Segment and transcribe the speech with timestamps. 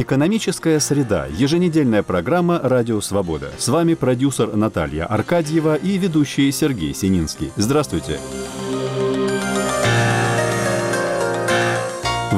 [0.00, 1.26] Экономическая среда.
[1.26, 3.50] Еженедельная программа «Радио Свобода».
[3.58, 7.52] С вами продюсер Наталья Аркадьева и ведущий Сергей Сининский.
[7.56, 8.18] Здравствуйте.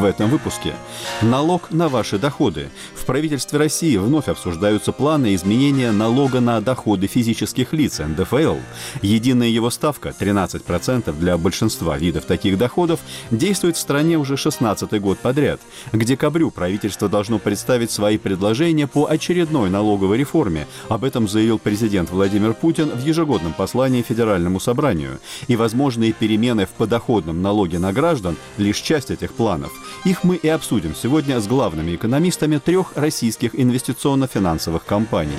[0.02, 0.74] В этом выпуске.
[1.22, 2.70] Налог на ваши доходы.
[2.92, 8.56] В правительстве России вновь обсуждаются планы изменения налога на доходы физических лиц НДФЛ.
[9.02, 12.98] Единая его ставка 13% для большинства видов таких доходов
[13.30, 15.60] действует в стране уже 16 год подряд.
[15.92, 20.66] К декабрю правительство должно представить свои предложения по очередной налоговой реформе.
[20.88, 25.20] Об этом заявил президент Владимир Путин в ежегодном послании Федеральному собранию.
[25.46, 29.70] И возможные перемены в подоходном налоге на граждан– лишь часть этих планов.
[30.04, 35.38] Их мы и обсудим сегодня с главными экономистами трех российских инвестиционно-финансовых компаний.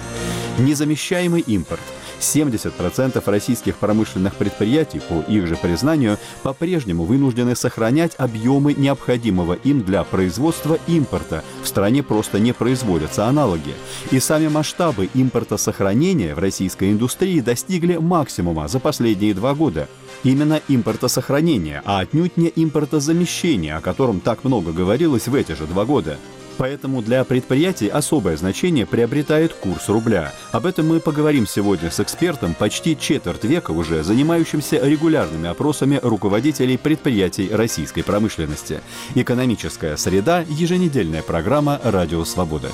[0.58, 1.82] Незамещаемый импорт–
[2.24, 10.04] 70% российских промышленных предприятий, по их же признанию, по-прежнему вынуждены сохранять объемы необходимого им для
[10.04, 11.44] производства импорта.
[11.62, 13.74] В стране просто не производятся аналоги.
[14.12, 19.88] И сами масштабы импортосохранения в российской индустрии достигли максимума за последние два года.
[20.24, 25.86] Именно импортосохранение, а отнюдь не импортозамещение, о котором так много говорилось в эти же два
[25.86, 26.18] года.
[26.58, 30.34] Поэтому для предприятий особое значение приобретает курс рубля.
[30.52, 36.78] Об этом мы поговорим сегодня с экспертом, почти четверть века уже занимающимся регулярными опросами руководителей
[36.78, 38.82] предприятий российской промышленности.
[39.16, 42.70] Экономическая среда– еженедельная программа «Радио Свобода».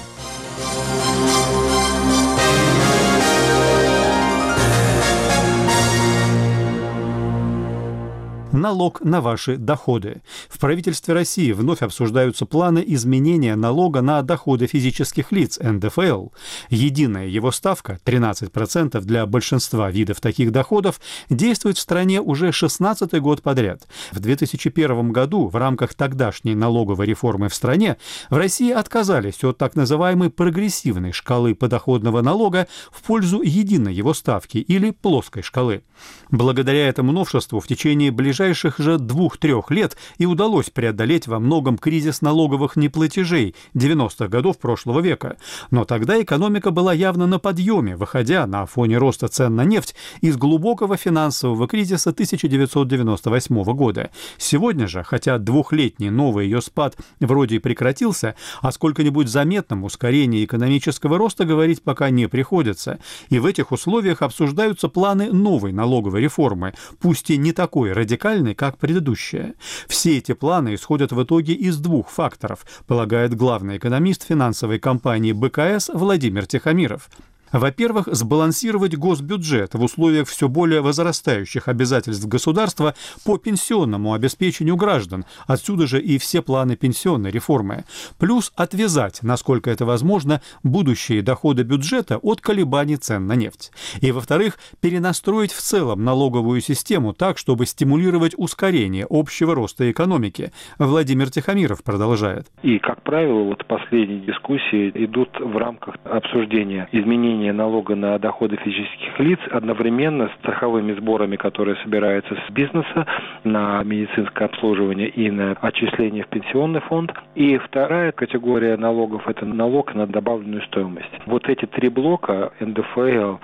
[8.59, 10.21] Налог на ваши доходы.
[10.49, 16.27] В правительстве России вновь обсуждаются планы изменения налога на доходы физических лиц НДФЛ.
[16.69, 20.99] Единая его ставка 13% для большинства видов таких доходов
[21.29, 23.87] действует в стране уже 16 год подряд.
[24.11, 27.97] В 2001 году в рамках тогдашней налоговой реформы в стране
[28.29, 34.57] в России отказались от так называемой прогрессивной шкалы подоходного налога в пользу единой его ставки
[34.57, 35.83] или плоской шкалы.
[36.29, 41.77] Благодаря этому новшеству в течение ближайших ближайших же двух-трех лет и удалось преодолеть во многом
[41.77, 45.37] кризис налоговых неплатежей 90-х годов прошлого века.
[45.69, 50.35] Но тогда экономика была явно на подъеме, выходя на фоне роста цен на нефть из
[50.35, 54.09] глубокого финансового кризиса 1998 года.
[54.39, 61.19] Сегодня же, хотя двухлетний новый ее спад вроде и прекратился, о сколько-нибудь заметном ускорении экономического
[61.19, 62.97] роста говорить пока не приходится.
[63.29, 68.55] И в этих условиях обсуждаются планы новой налоговой реформы, пусть и не такой радикальной, радикальной,
[68.55, 69.55] как предыдущая.
[69.87, 75.89] Все эти планы исходят в итоге из двух факторов, полагает главный экономист финансовой компании БКС
[75.93, 77.09] Владимир Тихомиров.
[77.51, 82.95] Во-первых, сбалансировать госбюджет в условиях все более возрастающих обязательств государства
[83.25, 87.85] по пенсионному обеспечению граждан, отсюда же и все планы пенсионной реформы.
[88.19, 93.71] Плюс отвязать, насколько это возможно, будущие доходы бюджета от колебаний цен на нефть.
[94.01, 100.51] И, во-вторых, перенастроить в целом налоговую систему так, чтобы стимулировать ускорение общего роста экономики.
[100.77, 102.47] Владимир Тихомиров продолжает.
[102.63, 108.57] И, как правило, вот последние дискуссии идут в рамках обсуждения изменений уменьшение налога на доходы
[108.57, 113.05] физических лиц одновременно с страховыми сборами, которые собираются с бизнеса
[113.43, 117.13] на медицинское обслуживание и на отчисление в пенсионный фонд.
[117.35, 121.09] И вторая категория налогов– это налог на добавленную стоимость.
[121.25, 123.37] Вот эти три блока– НДФЛ,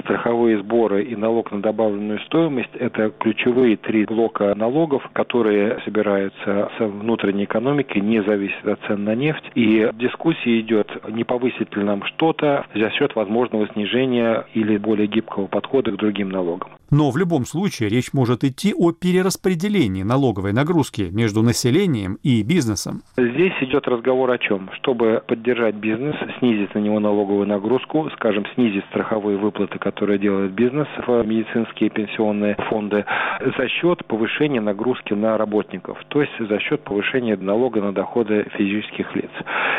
[0.00, 6.80] страховые сборы и налог на добавленную стоимость– это ключевые три блока налогов, которые собираются с
[6.80, 9.44] внутренней экономики, не зависят от цен на нефть.
[9.54, 15.06] И дискуссия идет, не повысить ли нам что-то за счет возможности возможного снижения или более
[15.06, 16.70] гибкого подхода к другим налогам.
[16.92, 23.00] Но в любом случае речь может идти о перераспределении налоговой нагрузки между населением и бизнесом.
[23.16, 24.68] Здесь идет разговор о чем?
[24.74, 30.86] Чтобы поддержать бизнес, снизить на него налоговую нагрузку, скажем, снизить страховые выплаты, которые делает бизнес
[31.06, 33.06] в медицинские пенсионные фонды,
[33.40, 39.16] за счет повышения нагрузки на работников, то есть за счет повышения налога на доходы физических
[39.16, 39.30] лиц.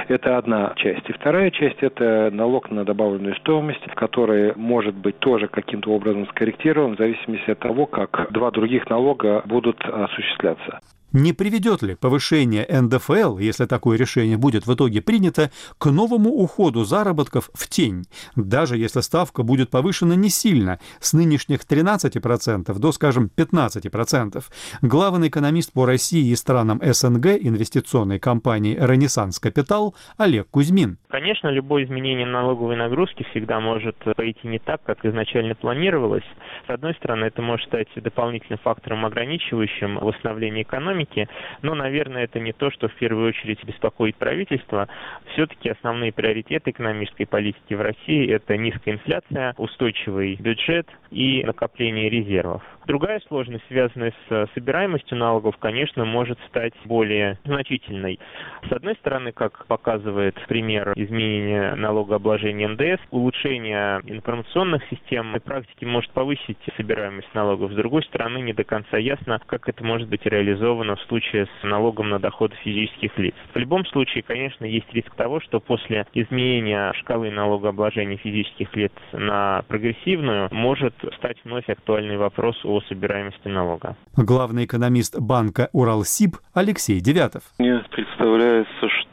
[0.07, 1.07] Это одна часть.
[1.09, 6.97] И вторая часть– это налог на добавленную стоимость, который может быть тоже каким-то образом скорректирован
[7.03, 10.79] зависимости от того, как два других налога будут осуществляться.
[11.13, 16.85] Не приведет ли повышение НДФЛ, если такое решение будет в итоге принято, к новому уходу
[16.85, 18.05] заработков в тень,
[18.35, 24.43] даже если ставка будет повышена не сильно, с нынешних 13% до, скажем, 15%?
[24.81, 30.97] Главный экономист по России и странам СНГ инвестиционной компании «Ренессанс Капитал» Олег Кузьмин.
[31.09, 36.25] Конечно, любое изменение налоговой нагрузки всегда может пойти не так, как изначально планировалось.
[36.65, 41.27] С одной стороны, это может стать дополнительным фактором, ограничивающим восстановление экономики, экономики,
[41.61, 44.87] но, наверное, это не то, что в первую очередь беспокоит правительство.
[45.33, 52.63] Все-таки основные приоритеты экономической политики в России– это низкая инфляция, устойчивый бюджет и накопление резервов.
[52.85, 58.19] Другая сложность, связанная с собираемостью налогов, конечно, может стать более значительной.
[58.67, 66.11] С одной стороны, как показывает пример изменения налогообложения НДС, улучшение информационных систем и практики может
[66.11, 67.71] повысить собираемость налогов.
[67.71, 71.63] С другой стороны, не до конца ясно, как это может быть реализовано в случае с
[71.63, 73.35] налогом на доходы физических лиц.
[73.53, 79.63] В любом случае, конечно, есть риск того, что после изменения шкалы налогообложения физических лиц на
[79.67, 83.95] прогрессивную может стать вновь актуальный вопрос о собираемости налога.
[84.15, 87.43] Главный экономист банка «Уралсиб» Алексей Девятов.
[87.59, 89.12] Мне представляется, что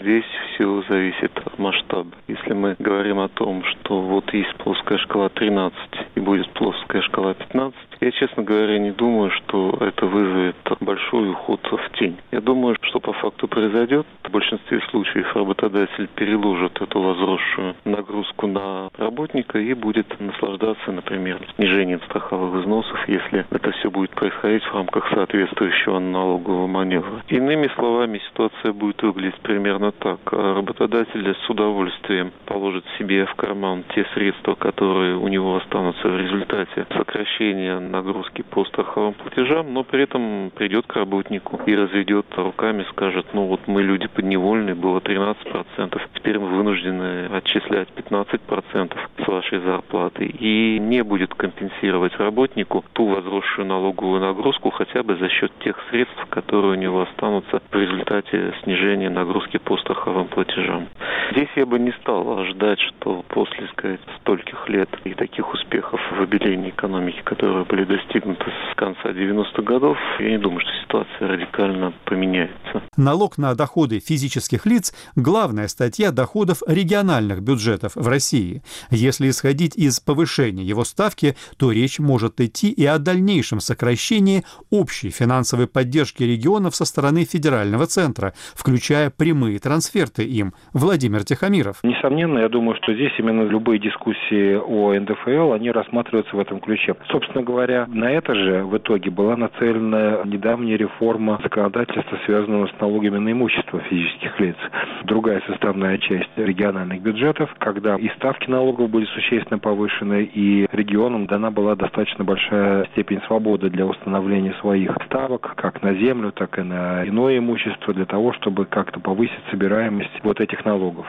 [0.00, 0.24] здесь
[0.54, 2.10] все зависит от масштаба.
[2.28, 5.76] Если мы говорим о том, что вот есть плоская шкала 13
[6.14, 11.60] и будет плоская шкала 15, я, честно говоря, не думаю, что это вызовет большой уход
[11.70, 12.16] в тень.
[12.32, 14.06] Я думаю, что по факту произойдет.
[14.22, 22.00] В большинстве случаев работодатель переложит эту возросшую нагрузку на работника и будет наслаждаться, например, снижением
[22.02, 27.22] страховых взносов, если это все будет происходить в рамках соответствующего налогового маневра.
[27.28, 30.18] Иными словами, ситуация будет выглядеть примерно так.
[30.32, 36.86] Работодатель с удовольствием положит себе в карман те средства, которые у него останутся в результате
[36.90, 43.26] сокращения нагрузки по страховым платежам, но при этом придет к работнику и разведет руками, скажет,
[43.34, 50.24] ну вот мы люди подневольные, было 13%, теперь мы вынуждены отчислять 15% с вашей зарплаты
[50.24, 56.26] и не будет компенсировать работнику ту возросшую налоговую нагрузку хотя бы за счет тех средств,
[56.30, 59.33] которые у него останутся в результате снижения нагрузки
[59.64, 60.88] по страховым платежам.
[61.32, 66.22] Здесь я бы не стал ждать, что после, сказать, стольких лет и таких успехов в
[66.22, 71.92] обелении экономики, которые были достигнуты с конца 90-х годов, я не думаю, что ситуация радикально
[72.04, 72.82] поменяется.
[72.96, 78.62] Налог на доходы физических лиц– главная статья доходов региональных бюджетов в России.
[78.90, 85.10] Если исходить из повышения его ставки, то речь может идти и о дальнейшем сокращении общей
[85.10, 90.52] финансовой поддержки регионов со стороны федерального центра, включая прямые трансферты им.
[90.74, 91.76] Владимир Тихомиров.
[91.82, 96.94] Несомненно, я думаю, что здесь именно любые дискуссии о НДФЛ, они рассматриваются в этом ключе.
[97.08, 103.16] Собственно говоря, на это же в итоге была нацелена недавняя реформа законодательства, связанного с налогами
[103.16, 104.56] на имущество физических лиц.
[105.04, 111.50] Другая составная часть региональных бюджетов, когда и ставки налогов были существенно повышены, и регионам дана
[111.50, 117.08] была достаточно большая степень свободы для установления своих ставок, как на землю, так и на
[117.08, 119.13] иное имущество, для того, чтобы как-то повысить
[119.50, 121.06] собираемость вот этих налогов.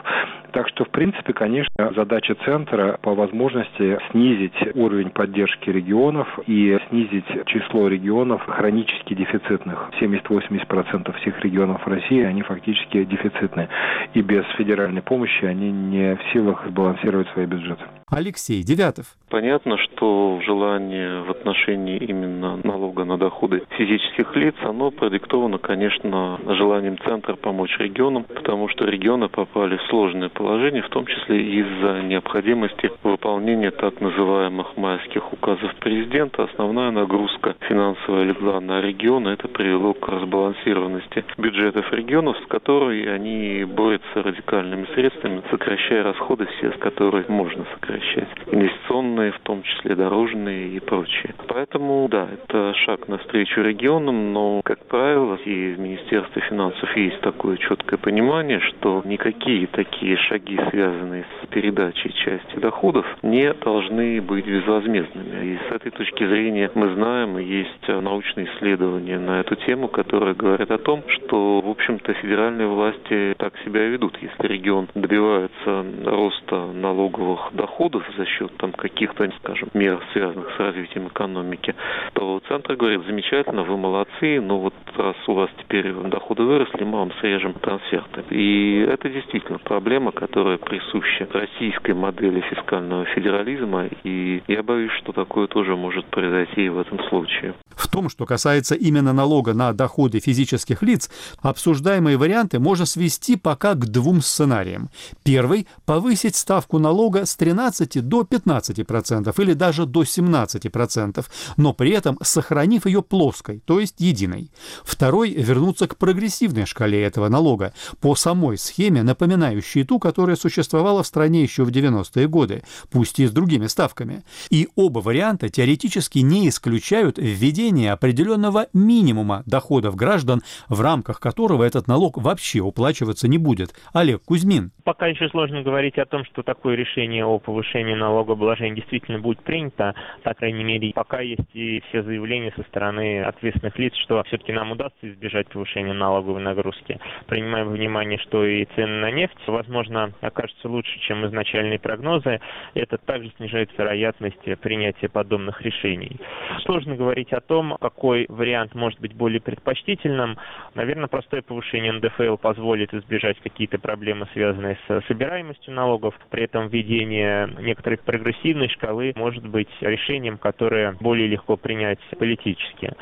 [0.56, 7.26] Так что, в принципе, конечно, задача центра по возможности снизить уровень поддержки регионов и снизить
[7.48, 9.90] число регионов хронически дефицитных.
[10.00, 13.68] 70-80% всех регионов России, они фактически дефицитные.
[14.14, 17.84] И без федеральной помощи они не в силах сбалансировать свои бюджеты.
[18.10, 19.08] Алексей Девятов.
[19.30, 26.98] Понятно, что желание в отношении именно налога на доходы физических лиц, оно продиктовано, конечно, желанием
[27.00, 32.92] центра помочь регионам, потому что регионы попали в сложное положение, в том числе из-за необходимости
[33.02, 36.44] выполнения так называемых майских указов президента.
[36.44, 43.64] Основная нагрузка финансовая легла на регионы, это привело к разбалансированности бюджетов регионов, с которой они
[43.64, 48.30] борются радикальными средствами, сокращая расходы все, с которых можно сокращать.
[48.52, 51.34] Инвестиционные, в том числе дорожные и прочие.
[51.48, 57.58] Поэтому, да, это шаг навстречу регионам, но, как правило, и в Министерстве финансов есть такое
[57.58, 60.35] четкое понимание, что никакие такие шаги,
[60.70, 65.54] связанные с передачей части доходов, не должны быть безвозмездными.
[65.54, 70.72] И с этой точки зрения мы знаем, есть научные исследования на эту тему, которые говорят
[70.72, 74.18] о том, что, в общем-то, федеральные власти так себя ведут.
[74.22, 81.08] Если регион добивается роста налоговых доходов за счет там каких-то, скажем, мер, связанных с развитием
[81.08, 81.76] экономики,
[82.14, 87.00] то центр говорит, замечательно, вы молодцы, но вот раз у вас теперь доходы выросли, мы
[87.00, 88.24] вам срежем трансферты.
[88.30, 95.46] И это действительно проблема, которая присуща российской модели фискального федерализма, и я боюсь, что такое
[95.46, 97.54] тоже может произойти и в этом случае.
[97.76, 101.12] В том, что касается именно налога на доходы физических лиц,
[101.44, 104.90] обсуждаемые варианты можно свести пока к двум сценариям.
[105.24, 111.26] Первый– повысить ставку налога с 13 до 15% или даже до 17%,
[111.58, 114.50] но при этом сохранив ее плоской, то есть единой.
[114.84, 121.08] Второй– вернуться к прогрессивной шкале этого налога, по самой схеме, напоминающей ту, которое существовало в
[121.08, 124.22] стране еще в 90-е годы, пусть и с другими ставками.
[124.52, 131.88] И оба варианта теоретически не исключают введение определенного минимума доходов граждан, в рамках которого этот
[131.88, 133.74] налог вообще уплачиваться не будет.
[133.94, 134.70] Олег Кузьмин.
[134.84, 139.96] Пока еще сложно говорить о том, что такое решение о повышении налогообложения действительно будет принято.
[140.22, 144.72] По крайней мере, пока есть и все заявления со стороны ответственных лиц, что все-таки нам
[144.74, 147.00] удастся избежать повышения налоговой нагрузки.
[147.26, 152.40] Принимая во внимание, что и цены на нефть, возможно, окажутся лучше, чем изначальные прогнозы,
[152.74, 156.18] это также снижает вероятность принятия подобных решений.
[156.66, 160.38] Сложно говорить о том, какой вариант может быть более предпочтительным.
[160.74, 166.16] Наверное, простое повышение НДФЛ позволит избежать какие-то проблемы, связанные с собираемостью налогов.
[166.30, 172.94] При этом введение некоторой прогрессивной шкалы может быть решением, которое более легко принять политически.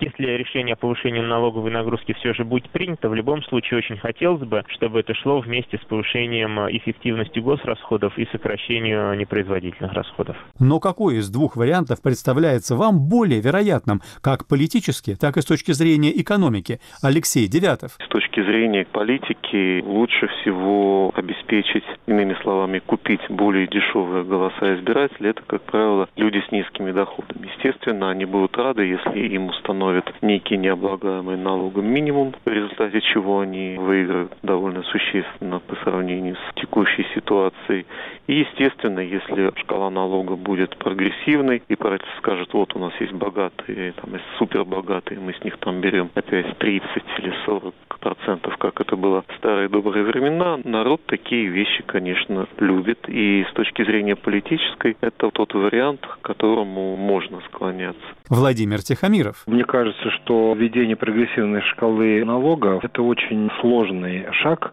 [0.00, 4.42] Если решение о повышении налоговой нагрузки все же будет принято, в любом случае очень хотелось
[4.42, 10.36] бы, чтобы это шло вместе с повышением эффективности госрасходов и сокращением непроизводительных расходов.
[10.58, 15.72] Но какой из двух вариантов представляется вам более вероятным, как политически, так и с точки
[15.72, 16.80] зрения экономики?
[17.02, 17.92] Алексей Девятов.
[18.04, 25.30] С точки зрения политики лучше всего обеспечить, иными словами, купить более дешевые голоса избирателей.
[25.30, 27.50] Это, как правило, люди с низкими доходами.
[27.56, 33.40] Естественно, они будут рады, если им установят установят некий необлагаемый налогом минимум, в результате чего
[33.40, 37.86] они выиграют довольно существенно по сравнению с текущей ситуацией.
[38.26, 43.92] И, естественно, если шкала налога будет прогрессивной, и правительство скажет, вот у нас есть богатые,
[43.92, 48.96] там есть супербогатые, мы с них там берем опять 30 или 40 процентов, как это
[48.96, 52.98] было в старые добрые времена, народ такие вещи, конечно, любит.
[53.08, 58.02] И с точки зрения политической, это тот вариант, к которому можно склоняться.
[58.28, 59.44] Владимир Тихомиров.
[59.46, 64.72] Мне кажется, что введение прогрессивной шкалы налогов– это очень сложный шаг.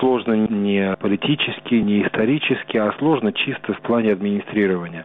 [0.00, 5.04] Сложно не политически, не исторически, а сложно чисто в плане администрирования.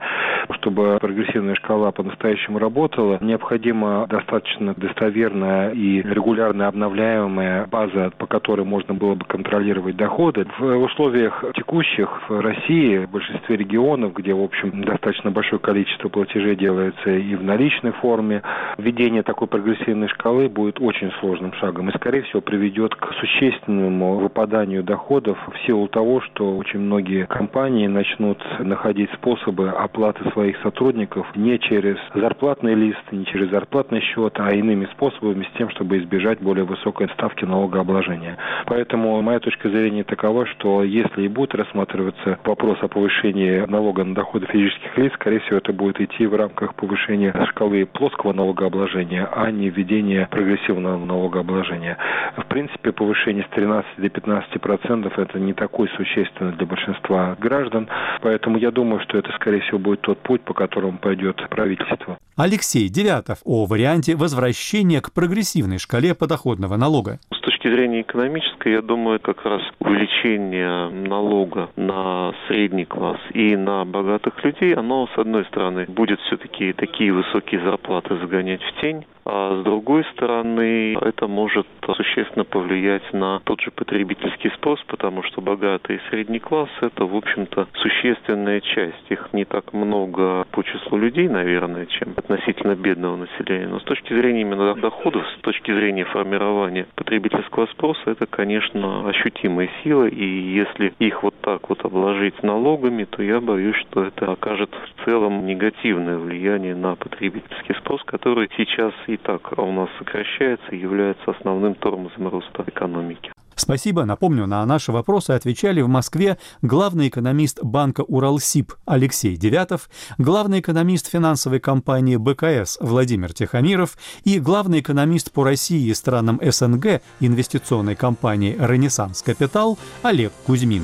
[0.61, 8.93] Чтобы прогрессивная шкала по-настоящему работала, необходима достаточно достоверная и регулярно обновляемая база, по которой можно
[8.93, 10.45] было бы контролировать доходы.
[10.59, 16.55] В условиях текущих в России, в большинстве регионов, где, в общем, достаточно большое количество платежей
[16.55, 18.41] делается и в наличной форме,
[18.77, 24.83] введение такой прогрессивной шкалы будет очень сложным шагом и, скорее всего, приведет к существенному выпаданию
[24.83, 31.59] доходов в силу того, что очень многие компании начнут находить способы оплаты своих сотрудников не
[31.59, 36.65] через зарплатный лист, не через зарплатный счет, а иными способами с тем, чтобы избежать более
[36.65, 38.37] высокой ставки налогообложения.
[38.65, 44.13] Поэтому моя точка зрения такова, что если и будет рассматриваться вопрос о повышении налога на
[44.13, 49.49] доходы физических лиц, скорее всего, это будет идти в рамках повышения шкалы плоского налогообложения, а
[49.51, 51.97] не введения прогрессивного налогообложения.
[52.37, 57.87] В принципе, повышение с 13 до 15 процентов это не такой существенный для большинства граждан,
[58.21, 62.17] поэтому я думаю, что это, скорее всего, будет тот путь, по которому пойдет правительство.
[62.35, 67.19] Алексей Девятов о варианте возвращения к прогрессивной шкале подоходного налога.
[67.37, 73.85] С точки зрения экономической, я думаю, как раз увеличение налога на средний класс и на
[73.85, 79.59] богатых людей, оно, с одной стороны, будет все-таки такие высокие зарплаты загонять в тень, а
[79.59, 85.97] с другой стороны, это может существенно повлиять на тот же потребительский спрос, потому что богатый
[85.97, 89.03] и средний класс– это, в общем-то, существенная часть.
[89.09, 93.67] Их не так много по числу людей, наверное, чем относительно бедного населения.
[93.67, 99.69] Но с точки зрения именно доходов, с точки зрения формирования потребительского спроса, это, конечно, ощутимая
[99.83, 100.05] сила.
[100.05, 105.05] И если их вот так вот обложить налогами, то я боюсь, что это окажет в
[105.05, 111.31] целом негативное влияние на потребительский спрос, который сейчас и так у нас сокращается и является
[111.31, 113.31] основным тормозом роста экономики.
[113.57, 114.05] Спасибо.
[114.05, 121.09] Напомню, на наши вопросы отвечали в Москве главный экономист банка «Уралсиб» Алексей Девятов, главный экономист
[121.11, 128.55] финансовой компании БКС Владимир Тихомиров и главный экономист по России и странам СНГ инвестиционной компании
[128.59, 130.83] «Ренессанс Капитал» Олег Кузьмин.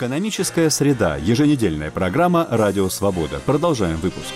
[0.00, 1.18] Экономическая среда.
[1.18, 3.38] Еженедельная программа «Радио Свобода».
[3.44, 4.32] Продолжаем выпуск.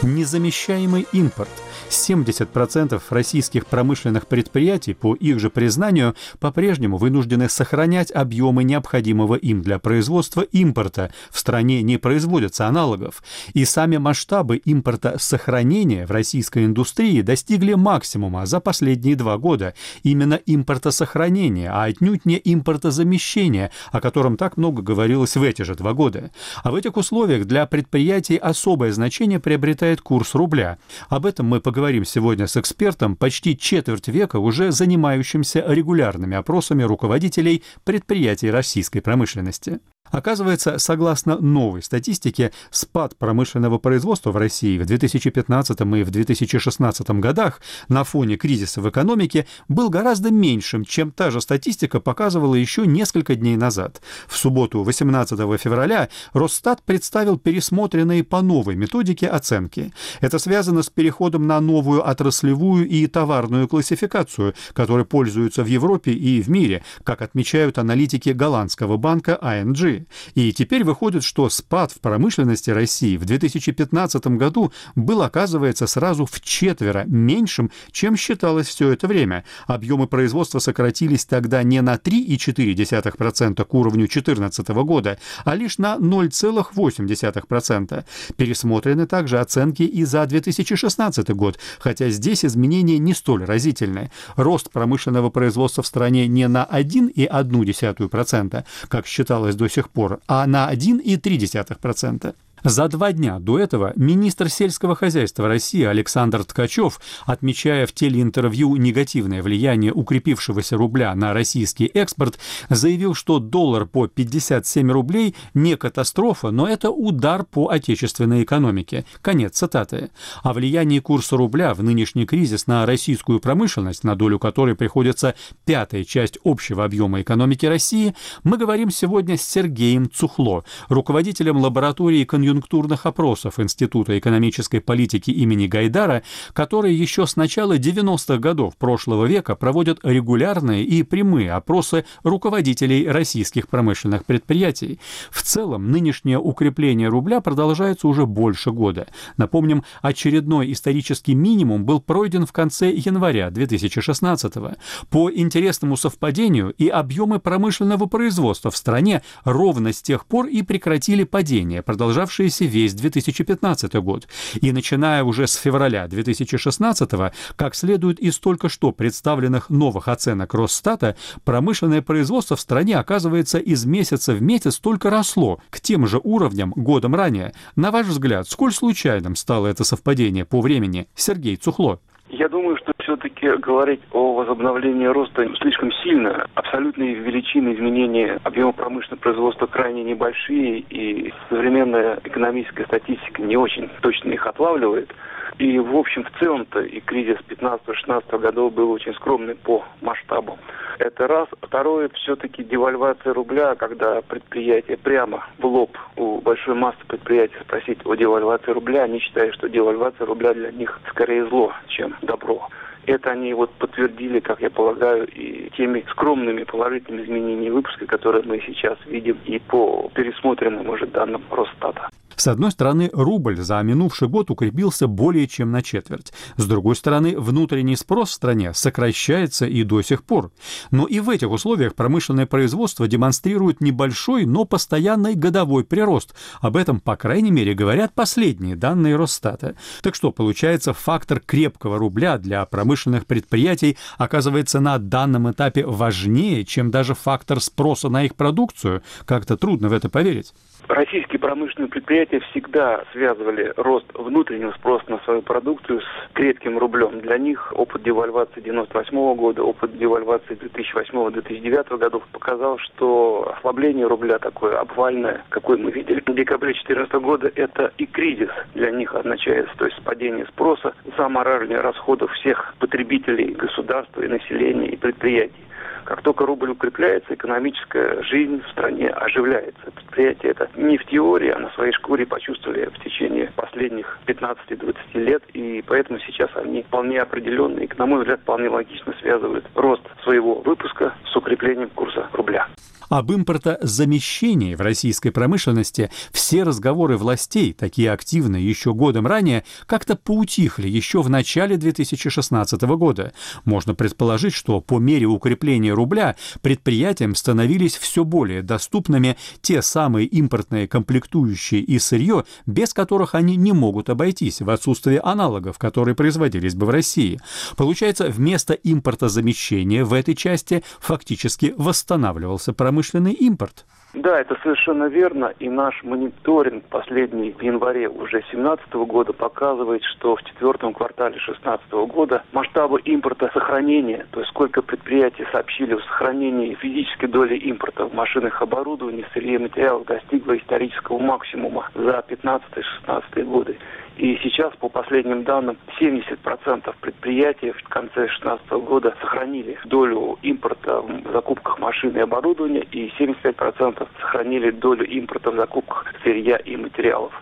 [0.00, 1.50] Незамещаемый импорт–
[1.88, 9.78] 70% российских промышленных предприятий, по их же признанию, по-прежнему вынуждены сохранять объемы необходимого им для
[9.78, 11.12] производства импорта.
[11.30, 13.22] В стране не производятся аналогов.
[13.52, 19.74] И сами масштабы импорта сохранения в российской индустрии достигли максимума за последние два года.
[20.02, 25.92] Именно импортосохранения, а отнюдь не импортозамещения, о котором так много говорилось в эти же два
[25.92, 26.30] года.
[26.62, 30.78] А в этих условиях для предприятий особое значение приобретает курс рубля.
[31.08, 36.84] Об этом мы поговорим поговорим сегодня с экспертом, почти четверть века уже занимающимся регулярными опросами
[36.84, 39.80] руководителей предприятий российской промышленности.
[40.10, 47.60] Оказывается, согласно новой статистике, спад промышленного производства в России в 2015 и в 2016 годах
[47.88, 53.34] на фоне кризиса в экономике был гораздо меньшим, чем та же статистика показывала еще несколько
[53.34, 54.02] дней назад.
[54.28, 59.92] В субботу 18 февраля Росстат представил пересмотренные по новой методике оценки.
[60.20, 66.40] Это связано с переходом на новую отраслевую и товарную классификацию, которой пользуются в Европе и
[66.40, 69.93] в мире, как отмечают аналитики голландского банка ING.
[70.34, 76.40] И теперь выходит, что спад в промышленности России в 2015 году был, оказывается, сразу в
[76.40, 79.44] четверо меньшим, чем считалось все это время.
[79.66, 88.04] Объемы производства сократились тогда не на 3,4% к уровню 2014 года, а лишь на 0,8%.
[88.36, 94.10] Пересмотрены также оценки и за 2016 год, хотя здесь изменения не столь разительны.
[94.36, 100.72] Рост промышленного производства в стране не на 1,1%, как считалось до сих пор, а на
[100.74, 102.34] 1,3%.
[102.64, 109.42] За два дня до этого министр сельского хозяйства России Александр Ткачев, отмечая в телеинтервью негативное
[109.42, 112.38] влияние укрепившегося рубля на российский экспорт,
[112.70, 119.04] заявил, что доллар по 57 рублей не катастрофа, но это удар по отечественной экономике.
[119.20, 120.08] Конец цитаты.
[120.42, 125.34] О влиянии курса рубля в нынешний кризис на российскую промышленность, на долю которой приходится
[125.66, 132.53] пятая часть общего объема экономики России, мы говорим сегодня с Сергеем Цухло, руководителем лаборатории конъюнктуры
[132.54, 139.56] конъюнктурных опросов Института экономической политики имени Гайдара, которые еще с начала 90-х годов прошлого века
[139.56, 145.00] проводят регулярные и прямые опросы руководителей российских промышленных предприятий.
[145.30, 149.08] В целом, нынешнее укрепление рубля продолжается уже больше года.
[149.36, 154.76] Напомним, очередной исторический минимум был пройден в конце января 2016 -го.
[155.10, 161.24] По интересному совпадению и объемы промышленного производства в стране ровно с тех пор и прекратили
[161.24, 164.28] падение, продолжавшее продолжавшиеся весь 2015 год.
[164.60, 167.10] И начиная уже с февраля 2016,
[167.56, 173.84] как следует из только что представленных новых оценок Росстата, промышленное производство в стране, оказывается, из
[173.84, 177.52] месяца в месяц только росло к тем же уровням годом ранее.
[177.76, 181.06] На ваш взгляд, сколь случайным стало это совпадение по времени?
[181.14, 182.00] Сергей Цухло.
[182.36, 186.48] Я думаю, что все-таки говорить о возобновлении роста слишком сильно.
[186.54, 194.32] Абсолютные величины изменения объема промышленного производства крайне небольшие, и современная экономическая статистика не очень точно
[194.32, 195.14] их отлавливает.
[195.58, 200.58] И, в общем, в целом-то и кризис 15-16 годов был очень скромный по масштабу.
[200.98, 201.48] Это раз.
[201.62, 208.14] Второе, все-таки девальвация рубля, когда предприятие прямо в лоб у большой массы предприятий спросить о
[208.14, 212.68] девальвации рубля, они считают, что девальвация рубля для них скорее зло, чем добро.
[213.06, 218.60] Это они вот подтвердили, как я полагаю, и теми скромными положительными изменениями выпуска, которые мы
[218.60, 222.08] сейчас видим и по пересмотренным уже данным Росстата.
[222.36, 226.32] С одной стороны, рубль за минувший год укрепился более чем на четверть.
[226.56, 230.52] С другой стороны, внутренний спрос в стране сокращается и до сих пор.
[230.90, 236.34] Но и в этих условиях промышленное производство демонстрирует небольшой, но постоянный годовой прирост.
[236.60, 239.74] Об этом, по крайней мере, говорят последние данные Росстата.
[240.02, 246.90] Так что, получается, фактор крепкого рубля для промышленных предприятий оказывается на данном этапе важнее, чем
[246.90, 249.02] даже фактор спроса на их продукцию.
[249.24, 250.52] Как-то трудно в это поверить.
[250.88, 257.20] Российские промышленные предприятия всегда связывали рост внутреннего спроса на свою продукцию с крепким рублем.
[257.20, 264.78] Для них опыт девальвации 98 года, опыт девальвации 2008-2009 годов показал, что ослабление рубля такое
[264.78, 269.86] обвальное, какое мы видели в декабре 2014 года, это и кризис для них означает, то
[269.86, 275.64] есть падение спроса, замораживание расходов всех потребителей, государства и населения и предприятий.
[276.04, 279.90] Как только рубль укрепляется, экономическая жизнь в стране оживляется.
[279.94, 285.42] Предприятия это не в теории, а на своей шкуре почувствовали в течение последних 15-20 лет,
[285.52, 290.56] и поэтому сейчас они вполне определенные, и, на мой взгляд, вполне логично связывают рост своего
[290.56, 292.68] выпуска с укреплением курса рубля.
[293.08, 300.88] Об импортозамещении в российской промышленности все разговоры властей, такие активные еще годом ранее, как-то поутихли
[300.88, 303.32] еще в начале 2016 года.
[303.64, 310.88] Можно предположить, что по мере укрепления рубля предприятиям становились все более доступными те самые импортные
[310.88, 316.86] комплектующие и сырье, без которых они не могут обойтись в отсутствие аналогов, которые производились бы
[316.86, 317.40] в России.
[317.76, 323.84] Получается, вместо импортозамещения в этой части фактически восстанавливался промышленный импорт.
[324.14, 325.52] Да, это совершенно верно.
[325.58, 331.90] И наш мониторинг последний в январе уже 2017 года показывает, что в четвертом квартале 2016
[332.08, 338.14] года масштабы импорта сохранения, то есть сколько предприятий сообщили о сохранении физической доли импорта в
[338.14, 343.76] машинах оборудований, сырье материалов достигло исторического максимума за 15-16 годы.
[344.16, 351.32] И сейчас, по последним данным, 70% предприятий в конце 2016 года сохранили долю импорта в
[351.32, 357.32] закупках машин и оборудования, и 75% сохранили долю импорта в закупках сырья и материалов.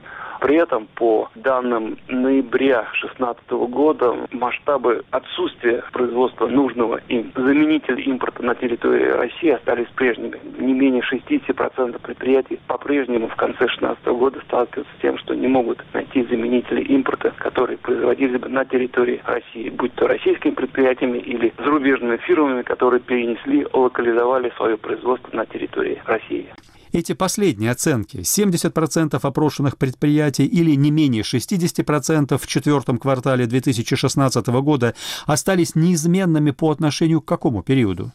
[0.42, 8.56] При этом, по данным ноября 2016 года, масштабы отсутствия производства нужного им заменителя импорта на
[8.56, 10.40] территории России остались прежними.
[10.58, 15.84] Не менее 60% предприятий по-прежнему в конце 2016 года сталкиваются с тем, что не могут
[15.94, 22.16] найти заменители импорта, которые производились бы на территории России, будь то российскими предприятиями или зарубежными
[22.16, 26.48] фирмами, которые перенесли, локализовали свое производство на территории России.
[26.92, 34.94] Эти последние оценки, 70% опрошенных предприятий или не менее 60% в четвертом квартале 2016 года,
[35.24, 38.12] остались неизменными по отношению к какому периоду?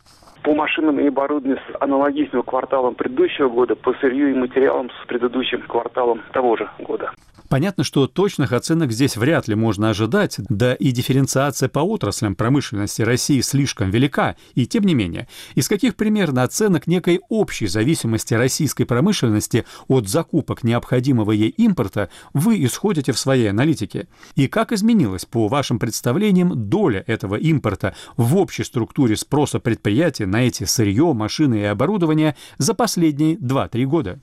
[0.48, 5.62] По машинам и оборудованию с аналогичным кварталом предыдущего года, по сырью и материалам с предыдущим
[5.68, 7.12] кварталом того же года.
[7.50, 13.02] Понятно, что точных оценок здесь вряд ли можно ожидать, да и дифференциация по отраслям промышленности
[13.02, 18.84] России слишком велика, и тем не менее, из каких примерно оценок некой общей зависимости российской
[18.84, 24.08] промышленности от закупок необходимого ей импорта вы исходите в своей аналитике?
[24.36, 30.37] И как изменилась, по вашим представлениям, доля этого импорта в общей структуре спроса предприятий на
[30.44, 34.20] эти сырье, машины и оборудование за последние 2-3 года?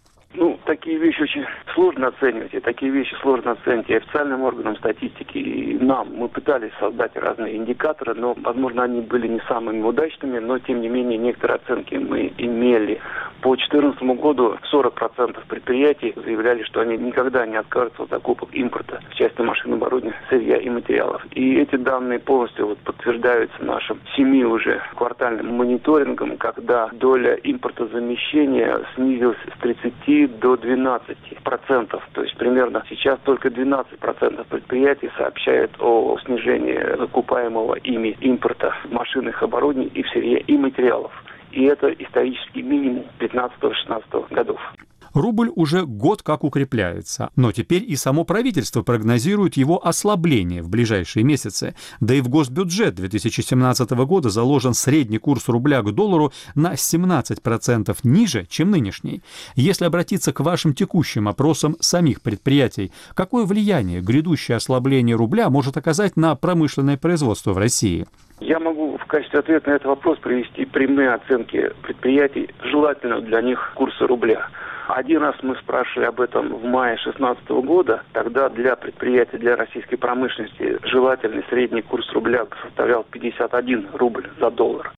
[0.76, 5.78] Такие вещи очень сложно оценивать, и такие вещи сложно оценить и официальным органам статистики, и
[5.78, 6.08] нам.
[6.16, 10.88] Мы пытались создать разные индикаторы, но, возможно, они были не самыми удачными, но, тем не
[10.88, 13.00] менее, некоторые оценки мы имели.
[13.40, 19.14] По 2014 году 40% предприятий заявляли, что они никогда не откажутся от закупок импорта в
[19.14, 21.24] части машин оборудования, сырья и материалов.
[21.32, 29.36] И эти данные полностью вот подтверждаются нашим семи уже квартальным мониторингом, когда доля импортозамещения снизилась
[29.54, 32.02] с 30 до 12 процентов.
[32.14, 39.42] То есть примерно сейчас только 12 процентов предприятий сообщают о снижении закупаемого ими импорта машинных
[39.42, 41.12] оборудований и в сырье и материалов.
[41.52, 44.60] И это исторический минимум 15-16 годов.
[45.14, 51.22] Рубль уже год как укрепляется, но теперь и само правительство прогнозирует его ослабление в ближайшие
[51.22, 51.76] месяцы.
[52.00, 58.44] Да и в госбюджет 2017 года заложен средний курс рубля к доллару на 17% ниже,
[58.46, 59.22] чем нынешний.
[59.54, 66.16] Если обратиться к вашим текущим опросам самих предприятий, какое влияние грядущее ослабление рубля может оказать
[66.16, 68.06] на промышленное производство в России?
[68.40, 73.72] Я могу в качестве ответа на этот вопрос привести прямые оценки предприятий, желательно для них
[73.76, 74.48] курса рубля.
[74.88, 78.02] Один раз мы спрашивали об этом в мае 2016 года.
[78.12, 84.92] Тогда для предприятий, для российской промышленности желательный средний курс рубля составлял 51 рубль за доллар.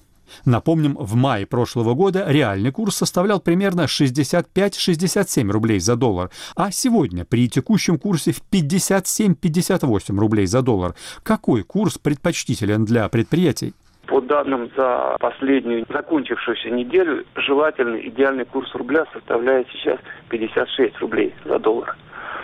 [0.45, 7.25] Напомним, в мае прошлого года реальный курс составлял примерно 65-67 рублей за доллар, а сегодня
[7.25, 10.95] при текущем курсе в 57-58 рублей за доллар.
[11.23, 13.73] Какой курс предпочтителен для предприятий?
[14.07, 21.59] По данным за последнюю закончившуюся неделю, желательный идеальный курс рубля составляет сейчас 56 рублей за
[21.59, 21.97] доллар.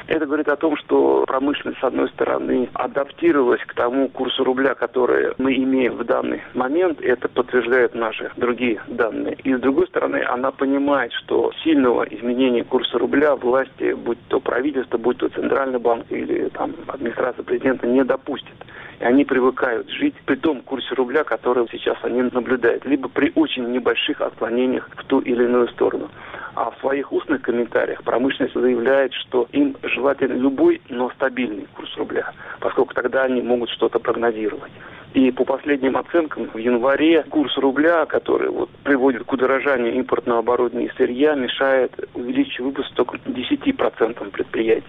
[0.09, 5.33] Это говорит о том, что промышленность, с одной стороны, адаптировалась к тому курсу рубля, который
[5.39, 7.01] мы имеем в данный момент.
[7.01, 9.37] Это подтверждают наши другие данные.
[9.45, 14.99] И с другой стороны, она понимает, что сильного изменения курса рубля власти, будь то правительство,
[14.99, 18.55] будь то Центральный банк или там администрация президента не допустит.
[19.01, 23.71] И они привыкают жить при том курсе рубля, который сейчас они наблюдают, либо при очень
[23.71, 26.09] небольших отклонениях в ту или иную сторону.
[26.55, 32.33] А в своих устных комментариях промышленность заявляет, что им желательно любой, но стабильный курс рубля,
[32.61, 34.73] поскольку тогда они могут что-то прогнозировать.
[35.15, 40.87] И по последним оценкам, в январе курс рубля, который вот приводит к удорожанию импортного оборудования
[40.87, 44.87] и сырья, мешает увеличить выпуск только 10% предприятий.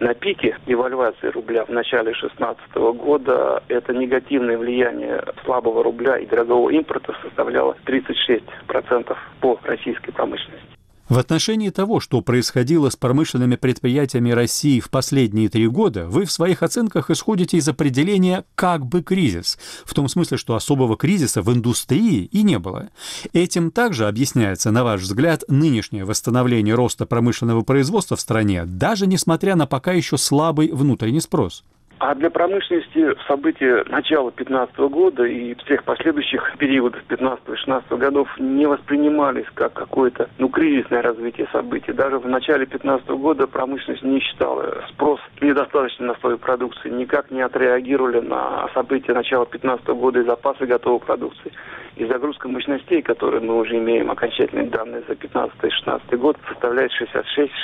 [0.00, 6.70] На пике девальвации рубля в начале 2016 года это негативное влияние слабого рубля и дорогого
[6.70, 10.76] импорта составляло 36% по российской промышленности.
[11.08, 16.32] В отношении того, что происходило с промышленными предприятиями России в последние три года, вы в
[16.32, 21.52] своих оценках исходите из определения «как бы кризис», в том смысле, что особого кризиса в
[21.52, 22.88] индустрии и не было.
[23.32, 29.54] Этим также объясняется, на ваш взгляд, нынешнее восстановление роста промышленного производства в стране, даже несмотря
[29.54, 31.62] на пока еще слабый внутренний спрос.
[32.08, 39.46] А для промышленности события начала 2015 года и всех последующих периодов 15-16 годов не воспринимались
[39.54, 41.92] как какое-то ну, кризисное развитие событий.
[41.92, 47.40] Даже в начале 2015 года промышленность не считала спрос недостаточно на свою продукцию, никак не
[47.40, 51.50] отреагировали на события начала 2015 года и запасы готовой продукции.
[51.96, 56.92] И загрузка мощностей, которые мы уже имеем окончательные данные за 2015-2016 год, составляет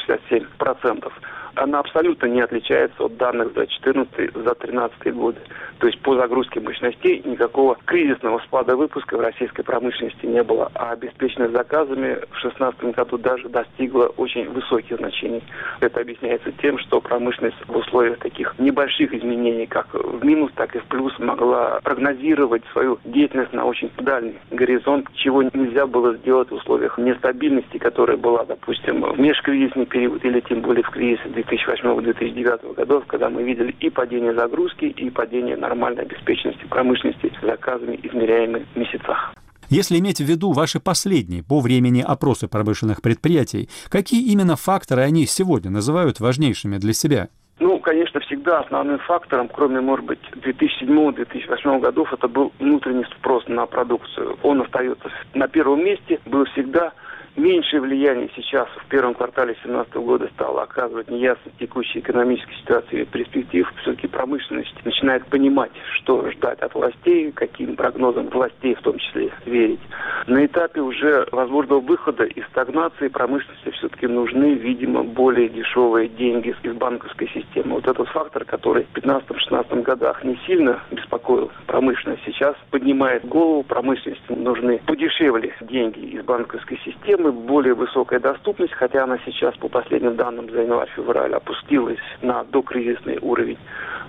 [0.08, 1.12] 66-67%
[1.54, 5.38] она абсолютно не отличается от данных за 2014 за 2013 годы.
[5.78, 10.92] То есть по загрузке мощностей никакого кризисного спада выпуска в российской промышленности не было, а
[10.92, 15.42] обеспеченность заказами в 2016 году даже достигла очень высоких значений.
[15.80, 20.78] Это объясняется тем, что промышленность в условиях таких небольших изменений, как в минус, так и
[20.78, 26.54] в плюс, могла прогнозировать свою деятельность на очень дальний горизонт, чего нельзя было сделать в
[26.54, 33.04] условиях нестабильности, которая была, допустим, в межкризисный период или тем более в кризис 2008-2009 годов,
[33.06, 39.34] когда мы видели и падение загрузки, и падение нормальной обеспеченности промышленности заказами, измеряемыми в месяцах.
[39.68, 45.24] Если иметь в виду ваши последние по времени опросы промышленных предприятий, какие именно факторы они
[45.24, 47.28] сегодня называют важнейшими для себя?
[47.58, 53.64] Ну, конечно, всегда основным фактором, кроме, может быть, 2007-2008 годов, это был внутренний спрос на
[53.66, 54.36] продукцию.
[54.42, 56.92] Он остается на первом месте, был всегда
[57.34, 63.04] Меньшее влияние сейчас в первом квартале 2017 года стало оказывать неясность текущей экономической ситуации и
[63.06, 63.72] перспектив.
[63.80, 69.80] Все-таки промышленность начинает понимать, что ждать от властей, каким прогнозам властей в том числе верить.
[70.26, 76.74] На этапе уже возможного выхода из стагнации промышленности все-таки нужны, видимо, более дешевые деньги из
[76.74, 77.76] банковской системы.
[77.76, 83.62] Вот этот фактор, который в 2015-2016 годах не сильно беспокоил промышленность, сейчас поднимает голову.
[83.62, 89.68] Промышленности нужны подешевле деньги из банковской системы, системы более высокая доступность, хотя она сейчас, по
[89.68, 93.58] последним данным за январь-февраль, опустилась на докризисный уровень.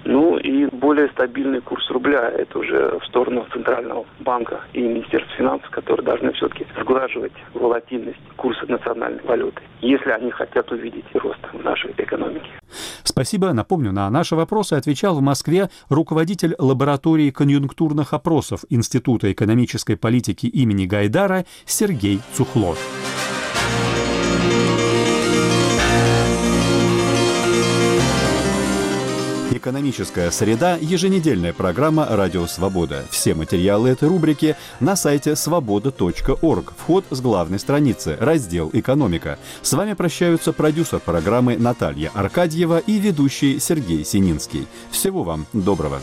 [0.05, 2.29] Ну и более стабильный курс рубля.
[2.29, 8.65] Это уже в сторону Центрального банка и Министерства финансов, которые должны все-таки сглаживать волатильность курса
[8.67, 12.49] национальной валюты, если они хотят увидеть рост в нашей экономике.
[13.03, 13.53] Спасибо.
[13.53, 20.85] Напомню, на наши вопросы отвечал в Москве руководитель лаборатории конъюнктурных опросов Института экономической политики имени
[20.85, 23.32] Гайдара Сергей Цухлов.
[29.63, 33.05] «Экономическая среда»– еженедельная программа «Радио Свобода».
[33.09, 36.73] Все материалы этой рубрики на сайте свобода.орг.
[36.77, 39.39] Вход с главной страницы, раздел «Экономика».
[39.61, 44.67] С вами прощаются продюсер программы Наталья Аркадьева и ведущий Сергей Сининский.
[44.91, 46.01] Всего вам доброго.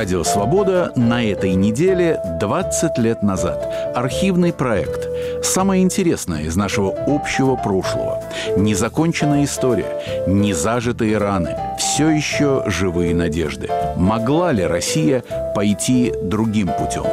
[0.00, 3.70] Радио «Свобода» на этой неделе 20 лет назад.
[3.94, 5.06] Архивный проект.
[5.44, 8.24] Самое интересное из нашего общего прошлого.
[8.56, 13.68] Незаконченная история, незажитые раны, все еще живые надежды.
[13.96, 15.22] Могла ли Россия
[15.54, 17.04] пойти другим путем?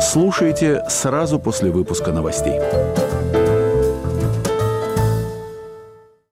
[0.00, 2.58] Слушайте сразу после выпуска новостей.